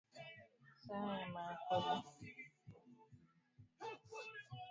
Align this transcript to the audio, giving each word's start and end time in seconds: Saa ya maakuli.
Saa 0.83 1.13
ya 1.19 1.27
maakuli. 1.33 1.95